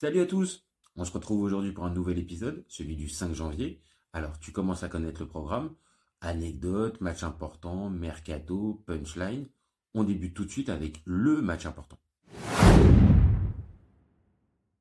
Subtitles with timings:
[0.00, 0.64] Salut à tous
[0.96, 3.82] On se retrouve aujourd'hui pour un nouvel épisode, celui du 5 janvier.
[4.14, 5.74] Alors, tu commences à connaître le programme.
[6.22, 9.46] Anecdotes, match important, mercato, punchline.
[9.92, 11.98] On débute tout de suite avec le match important.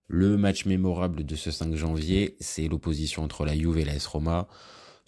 [0.08, 4.08] Le match mémorable de ce 5 janvier, c'est l'opposition entre la Juve et la S
[4.08, 4.48] Roma.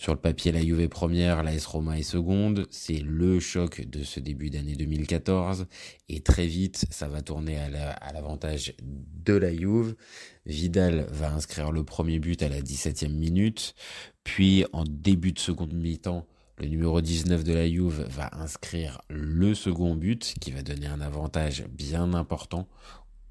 [0.01, 2.65] Sur le papier, la Juve est première, la S Roma est seconde.
[2.71, 5.67] C'est le choc de ce début d'année 2014.
[6.09, 9.95] Et très vite, ça va tourner à l'avantage de la Juve.
[10.47, 13.75] Vidal va inscrire le premier but à la 17e minute.
[14.23, 16.25] Puis, en début de seconde mi-temps,
[16.57, 21.01] le numéro 19 de la Juve va inscrire le second but qui va donner un
[21.01, 22.67] avantage bien important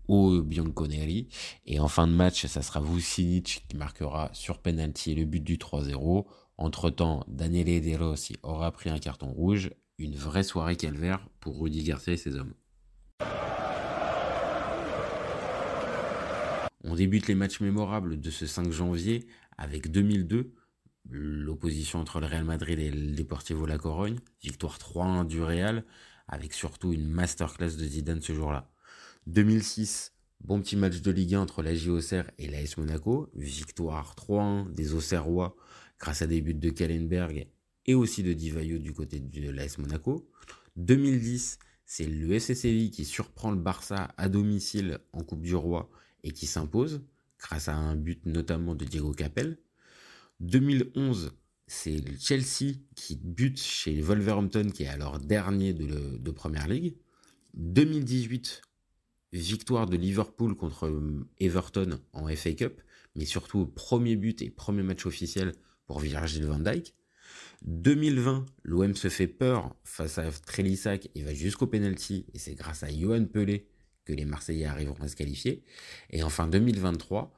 [0.07, 1.27] au Bianconeri.
[1.67, 5.57] Et en fin de match, ça sera Vucinic qui marquera sur penalty le but du
[5.57, 6.27] 3-0.
[6.61, 11.83] Entre-temps, Daniele De Rossi aura pris un carton rouge, une vraie soirée calvaire pour Rudy
[11.83, 12.53] Garcia et ses hommes.
[16.85, 19.27] On débute les matchs mémorables de ce 5 janvier
[19.57, 20.53] avec 2002,
[21.09, 25.83] l'opposition entre le Real Madrid et le Deportivo La Corogne, victoire 3-1 du Real,
[26.29, 28.71] avec surtout une masterclass de Zidane ce jour-là.
[29.29, 30.13] 2006,
[30.43, 34.93] bon petit match de Ligue 1 entre la JOCR et l'AS Monaco, victoire 3-1 des
[34.93, 35.57] Auxerrois
[36.01, 37.47] grâce à des buts de Kallenberg
[37.87, 40.29] et aussi de Divayo du côté de l'AS Monaco.
[40.77, 45.91] 2010, c'est le SSCI qui surprend le Barça à domicile en Coupe du Roi
[46.25, 47.03] et qui s'impose
[47.39, 49.59] grâce à un but notamment de Diego Capel.
[50.41, 51.33] 2011,
[51.67, 56.97] c'est le Chelsea qui bute chez Wolverhampton qui est alors dernier de, de Première Ligue.
[57.55, 58.63] 2018,
[59.33, 60.93] victoire de Liverpool contre
[61.39, 62.81] Everton en FA Cup,
[63.17, 65.53] mais surtout premier but et premier match officiel
[65.91, 66.95] pour Virgil van Dijk.
[67.63, 72.85] 2020, l'OM se fait peur face à Trélissac et va jusqu'au penalty et c'est grâce
[72.85, 73.67] à Johan Pelé
[74.05, 75.65] que les Marseillais arriveront à se qualifier.
[76.11, 77.35] Et enfin 2023,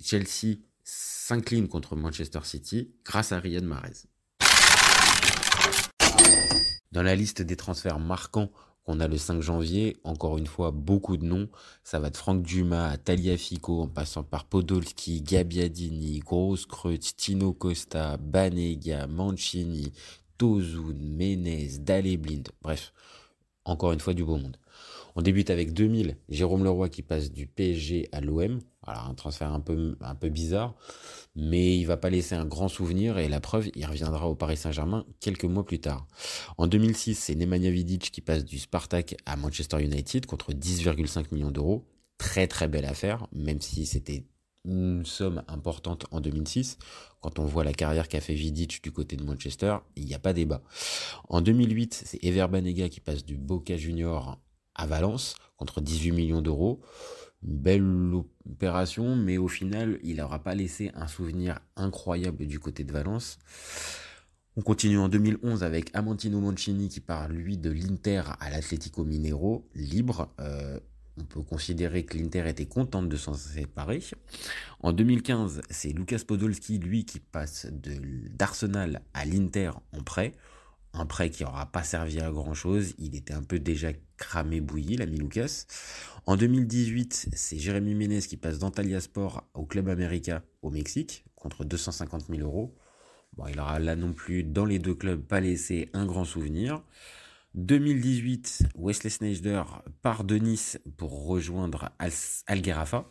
[0.00, 4.06] Chelsea s'incline contre Manchester City grâce à Riyad Mahrez.
[6.92, 8.52] Dans la liste des transferts marquants
[8.90, 11.48] on a le 5 janvier, encore une fois, beaucoup de noms.
[11.84, 16.66] Ça va de Franck Dumas à Taliafico, en passant par Podolski, Gabbiadini, Grosse
[17.16, 19.92] Tino Costa, Banega, Mancini,
[20.38, 22.48] Tozun, Menez, Daleblind.
[22.62, 22.92] Bref,
[23.64, 24.56] encore une fois, du beau monde.
[25.14, 28.60] On débute avec 2000, Jérôme Leroy qui passe du PSG à l'OM.
[28.90, 29.96] Alors un transfert un peu,
[30.28, 30.74] bizarre,
[31.36, 34.56] mais il va pas laisser un grand souvenir et la preuve, il reviendra au Paris
[34.56, 36.08] Saint-Germain quelques mois plus tard.
[36.58, 41.52] En 2006, c'est Nemanja Vidic qui passe du Spartak à Manchester United contre 10,5 millions
[41.52, 41.86] d'euros.
[42.18, 44.24] Très très belle affaire, même si c'était
[44.64, 46.76] une somme importante en 2006.
[47.20, 50.18] Quand on voit la carrière qu'a fait Vidic du côté de Manchester, il n'y a
[50.18, 50.62] pas débat.
[51.28, 54.40] En 2008, c'est Ever Banega qui passe du Boca Junior
[54.74, 56.80] à Valence contre 18 millions d'euros.
[57.42, 58.12] Belle
[58.48, 63.38] opération, mais au final, il n'aura pas laissé un souvenir incroyable du côté de Valence.
[64.56, 69.66] On continue en 2011 avec Amantino Mancini qui part lui de l'Inter à l'Atlético Minero,
[69.74, 70.34] libre.
[70.40, 70.78] Euh,
[71.16, 74.02] on peut considérer que l'Inter était contente de s'en séparer.
[74.80, 80.32] En 2015, c'est Lucas Podolski, lui, qui passe d'Arsenal à l'Inter en prêt
[80.92, 82.94] un prêt qui n'aura pas servi à grand chose.
[82.98, 85.64] Il était un peu déjà cramé bouilli, l'ami Lucas.
[86.26, 91.64] En 2018, c'est Jérémy Ménez qui passe d'Antalya Sport au Club América au Mexique contre
[91.64, 92.76] 250 000 euros.
[93.36, 96.82] Bon, il aura là non plus, dans les deux clubs, pas laissé un grand souvenir.
[97.54, 99.62] 2018, Wesley Sneijder
[100.02, 102.12] part de Nice pour rejoindre Al,
[102.46, 103.08] Algarafa.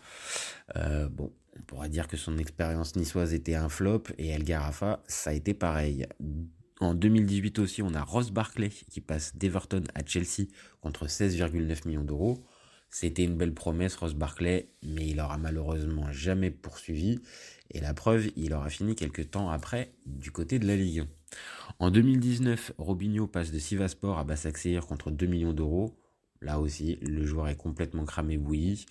[0.75, 5.31] Euh, bon, on pourra dire que son expérience niçoise était un flop et Algarafa, ça
[5.31, 6.07] a été pareil.
[6.79, 10.47] En 2018 aussi, on a Ross Barclay qui passe d'Everton à Chelsea
[10.79, 12.45] contre 16,9 millions d'euros.
[12.90, 17.19] C'était une belle promesse, Ross Barclay, mais il aura malheureusement jamais poursuivi.
[17.72, 21.03] Et la preuve, il aura fini quelques temps après du côté de la Ligue.
[21.78, 26.00] En 2019, Robinho passe de Sivaspor à Basaksehir contre 2 millions d'euros.
[26.41, 28.85] Là aussi, le joueur est complètement cramé bouilli.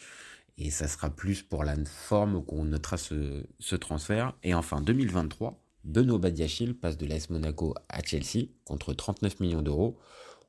[0.58, 4.36] Et ça sera plus pour la forme qu'on notera ce, ce transfert.
[4.42, 9.98] Et enfin, 2023, Benoît Badiachil passe de l'AS Monaco à Chelsea contre 39 millions d'euros.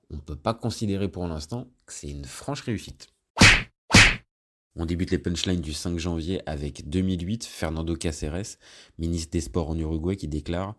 [0.09, 3.09] On ne peut pas considérer pour l'instant que c'est une franche réussite.
[4.75, 8.57] On débute les punchlines du 5 janvier avec 2008, Fernando Caceres,
[8.97, 10.75] ministre des Sports en Uruguay, qui déclare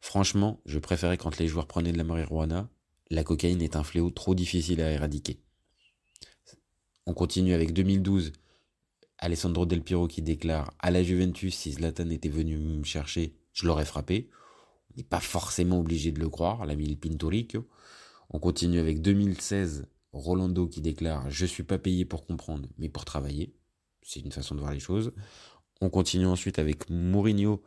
[0.00, 2.68] Franchement, je préférais quand les joueurs prenaient de la marijuana.
[3.10, 5.38] La cocaïne est un fléau trop difficile à éradiquer.
[7.06, 8.32] On continue avec 2012,
[9.18, 13.66] Alessandro Del Piro qui déclare À la Juventus, si Zlatan était venu me chercher, je
[13.66, 14.28] l'aurais frappé.
[14.90, 17.66] On n'est pas forcément obligé de le croire, l'ami Il Pintorico.
[18.30, 23.04] On continue avec 2016, Rolando qui déclare Je suis pas payé pour comprendre, mais pour
[23.04, 23.54] travailler.
[24.02, 25.12] c'est une façon de voir les choses.
[25.80, 27.62] On continue ensuite avec Mourinho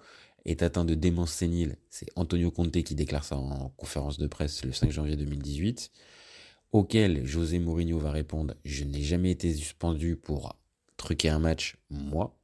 [0.46, 1.78] est atteint de démence sénile.
[1.90, 5.92] C'est Antonio Conte qui déclare ça en conférence de presse le 5 janvier 2018.
[6.72, 10.56] Auquel José Mourinho va répondre Je n'ai jamais été suspendu pour
[10.98, 12.38] truquer un match, moi.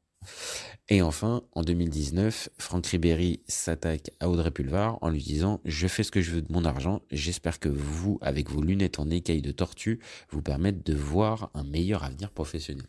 [0.90, 6.04] Et enfin, en 2019, Franck Ribéry s'attaque à Audrey Pulvar en lui disant Je fais
[6.04, 9.42] ce que je veux de mon argent, j'espère que vous, avec vos lunettes en écailles
[9.42, 10.00] de tortue,
[10.32, 12.88] vous permettent de voir un meilleur avenir professionnel.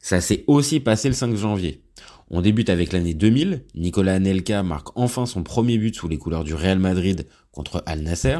[0.00, 1.82] Ça s'est aussi passé le 5 janvier.
[2.30, 3.64] On débute avec l'année 2000.
[3.74, 8.00] Nicolas Anelka marque enfin son premier but sous les couleurs du Real Madrid contre Al
[8.00, 8.38] Nasser.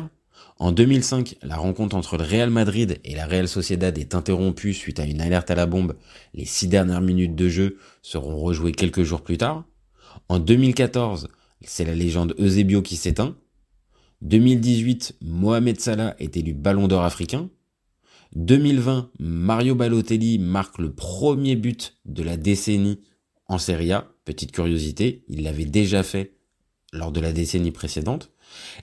[0.61, 4.99] En 2005, la rencontre entre le Real Madrid et la Real Sociedad est interrompue suite
[4.99, 5.97] à une alerte à la bombe.
[6.35, 9.65] Les six dernières minutes de jeu seront rejouées quelques jours plus tard.
[10.29, 11.29] En 2014,
[11.61, 13.37] c'est la légende Eusebio qui s'éteint.
[14.23, 17.51] 2018, Mohamed Salah est élu Ballon d'Or africain.
[18.35, 23.01] 2020, Mario Balotelli marque le premier but de la décennie
[23.47, 24.09] en Serie A.
[24.25, 26.35] Petite curiosité, il l'avait déjà fait
[26.93, 28.31] lors de la décennie précédente.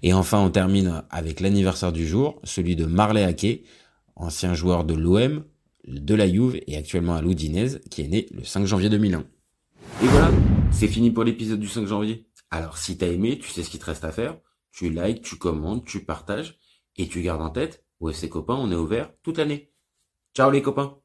[0.04, 3.64] Et enfin, on termine avec l'anniversaire du jour, celui de Marley Ake,
[4.16, 5.44] ancien joueur de l'OM,
[5.88, 9.20] de la Juve et actuellement à l'Udinese, qui est né le 5 janvier 2001.
[10.04, 10.32] Et voilà,
[10.72, 12.28] c'est fini pour l'épisode du 5 janvier.
[12.52, 14.38] Alors si t'as aimé, tu sais ce qu'il te reste à faire.
[14.72, 16.58] Tu likes, tu commentes, tu partages
[16.98, 19.72] et tu gardes en tête, ses copains, on est ouvert toute l'année.
[20.34, 21.00] Ciao les copains